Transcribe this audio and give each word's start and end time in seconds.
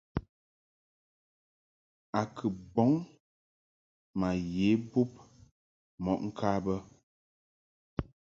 A 2.19 2.21
kɨ 2.35 2.45
bɔŋ 2.73 2.91
ma 4.19 4.29
ye 4.55 4.67
bub 4.89 5.11
mɔʼ 6.03 6.17
ŋka 6.27 6.49
bə. 6.65 6.75